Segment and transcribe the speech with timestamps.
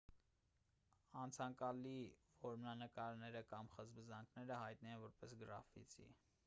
[1.23, 1.93] անցանկալի
[2.47, 6.15] որմնանկարները կամ խզբզանքները հայտնի են որպես գրաֆիտի